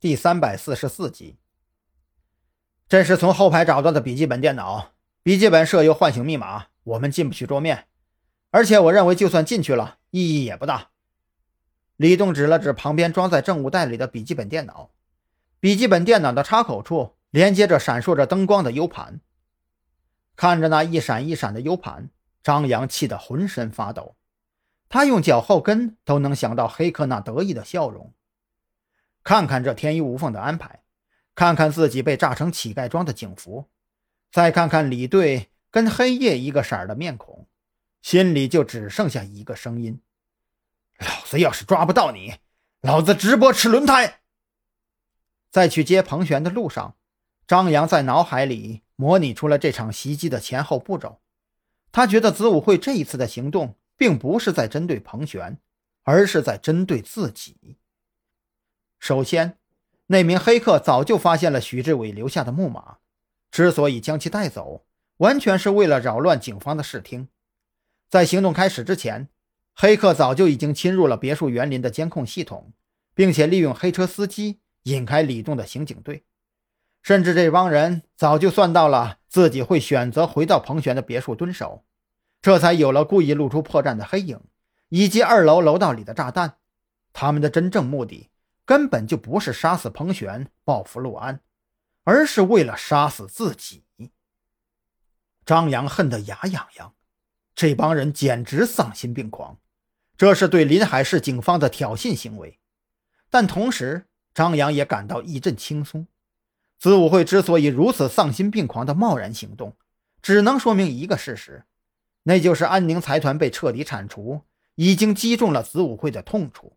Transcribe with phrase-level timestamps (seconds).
[0.00, 1.38] 第三百四十四集。
[2.88, 4.92] 这是从后排找到的笔记本电脑，
[5.24, 7.88] 笔记本设有唤醒密码，我们进不去桌面。
[8.52, 10.90] 而且我认为，就算进去了，意义也不大。
[11.96, 14.90] 李栋指了指旁边装在证物袋里的笔记本电脑，
[15.58, 19.20] 笔记本电脑的插口处连接着闪烁着灯光的 U 盘。
[20.36, 22.10] 看着那一闪一闪的 U 盘，
[22.44, 24.14] 张扬气得浑身发抖。
[24.88, 28.14] 他用脚后跟都能想到黑客那得意的笑容。
[29.28, 30.80] 看看这天衣无缝的安排，
[31.34, 33.66] 看看自己被炸成乞丐装的警服，
[34.32, 37.46] 再看看李队跟黑夜一个色儿的面孔，
[38.00, 40.00] 心里就只剩下一个声音：
[40.96, 42.36] 老子要是抓不到你，
[42.80, 44.20] 老子直播吃轮胎。
[45.50, 46.96] 在去接彭璇的路上，
[47.46, 51.20] 张扬在脑海里模拟出了这场袭击的前后步骤。
[51.92, 53.76] 他觉得子午会这一次的行动。
[53.98, 55.58] 并不是在针对彭璇，
[56.04, 57.76] 而是在针对自己。
[59.08, 59.56] 首先，
[60.08, 62.98] 那名黑客早就发现了许志伟留下的木马，
[63.50, 64.84] 之所以将其带走，
[65.16, 67.28] 完全是为了扰乱警方的视听。
[68.10, 69.30] 在行动开始之前，
[69.72, 72.74] 黑客早就已经侵入了别墅园林的监控系统，
[73.14, 76.24] 并且利用黑车司机引开李栋的刑警队。
[77.02, 81.82] 甚至这帮人早就算到了自己会选择回到彭璇的别墅蹲守。
[82.42, 84.38] 这才有了故意露出破绽的黑影，
[84.90, 86.56] 以及二楼楼道里的炸弹。
[87.14, 88.28] 他们的真正目的
[88.68, 91.40] 根本就不是杀死彭璇、报复陆安，
[92.04, 93.82] 而是为了杀死自己。
[95.46, 96.94] 张扬恨得牙痒痒，
[97.54, 99.56] 这帮人简直丧心病狂，
[100.18, 102.58] 这是对临海市警方的挑衅行为。
[103.30, 106.06] 但同时，张扬也感到一阵轻松。
[106.78, 109.74] 子午会之所以如此丧心病狂的贸然行动，
[110.20, 111.64] 只能说明一个事实。
[112.24, 114.42] 那就是安宁财团被彻底铲除，
[114.74, 116.74] 已经击中了子午会的痛处。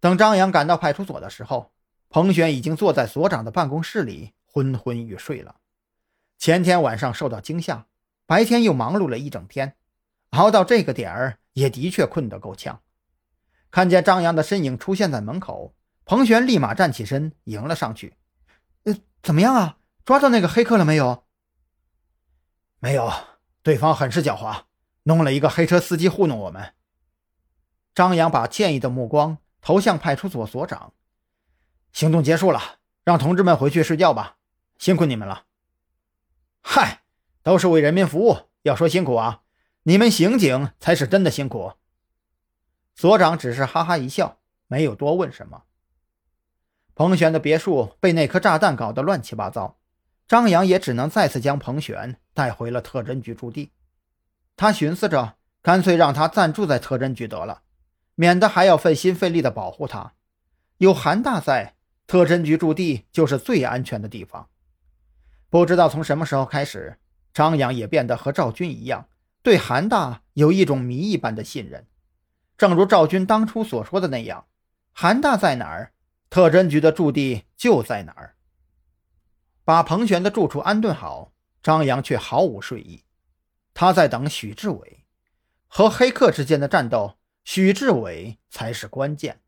[0.00, 1.72] 等张扬赶到派出所的时候，
[2.08, 5.56] 彭璇已经坐在所长的办公室里昏昏欲睡了。
[6.38, 7.86] 前天晚上受到惊吓，
[8.26, 9.76] 白天又忙碌了一整天，
[10.30, 12.80] 熬到这个点儿也的确困得够呛。
[13.70, 15.74] 看见张扬的身影出现在门口，
[16.04, 18.14] 彭璇立马站起身迎了上去
[18.84, 19.76] ：“呃，怎么样啊？
[20.04, 21.24] 抓到那个黑客了没有
[22.80, 23.12] ？”“没有。”
[23.62, 24.62] 对方很是狡猾，
[25.02, 26.72] 弄了一个黑车司机糊弄我们。
[27.94, 30.92] 张扬把歉意的目光投向派出所所长。
[31.92, 34.36] 行动结束了，让同志们回去睡觉吧，
[34.78, 35.44] 辛苦你们了。
[36.62, 37.02] 嗨，
[37.42, 39.42] 都是为人民服务，要说辛苦啊，
[39.84, 41.72] 你们刑警才是真的辛苦。
[42.94, 45.62] 所长只是哈哈一笑，没有多问什么。
[46.94, 49.78] 彭璇的别墅被那颗炸弹搞得乱七八糟。
[50.28, 53.72] 张扬也只能再次将彭璇带回了特侦局驻地。
[54.56, 57.62] 他寻思着，干脆让他暂住在特侦局得了，
[58.20, 60.12] 免得还要费心费力的保护他。
[60.76, 61.74] 有韩大在，
[62.06, 64.50] 特侦局驻地就是最安全的地方。
[65.48, 66.98] 不知道从什么时候开始，
[67.32, 69.08] 张扬也变得和赵军一样，
[69.42, 71.86] 对韩大有一种谜一般的信任。
[72.58, 74.44] 正如赵军当初所说的那样，
[74.92, 75.94] 韩大在哪儿，
[76.28, 78.34] 特侦局的驻地就在哪儿。
[79.64, 81.32] 把彭璇的住处安顿好，
[81.62, 83.04] 张扬却毫无睡意。
[83.72, 85.06] 他在等许志伟
[85.68, 89.40] 和黑客之间的战斗，许志伟才是关键。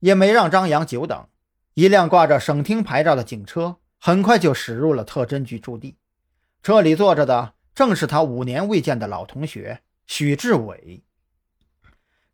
[0.00, 1.28] 也没让张扬久等，
[1.74, 5.96] 一辆挂着省厅牌照的警车很快就驶入了特侦局驻地。
[6.62, 11.02] 车里坐着的正是他五年未见的老同学许志伟。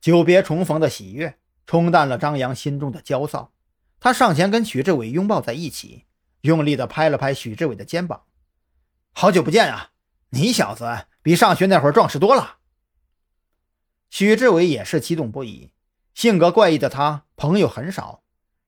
[0.00, 3.52] 久别重逢的喜悦冲淡了张扬心中的焦躁，
[3.98, 6.04] 他上前跟许志伟拥抱在一起。
[6.42, 8.24] 用力地拍了拍许志伟的肩膀
[9.16, 9.92] ，“好久不见啊！
[10.28, 12.58] 你小子比上学那会儿壮实多了。”
[14.14, 15.72] 许志伟也是激动不已。
[16.14, 18.22] 性格怪异的他，朋友很少，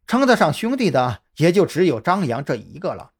[0.04, 3.12] 称得上兄弟的也就只有张扬这一个了。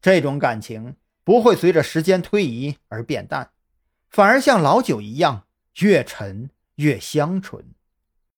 [0.00, 0.94] 这种感情
[1.24, 3.50] 不会随着时间推移而变淡，
[4.08, 5.48] 反而像老酒一样，
[5.80, 7.64] 越沉越香醇。